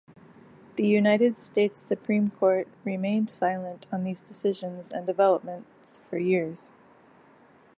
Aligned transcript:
The 0.77 0.87
United 0.87 1.37
States 1.37 1.79
Supreme 1.79 2.29
Court 2.29 2.67
remained 2.83 3.29
silent 3.29 3.85
on 3.91 4.03
these 4.03 4.23
decisions 4.23 4.91
and 4.91 5.05
developments 5.05 6.01
for 6.09 6.17
years. 6.17 6.69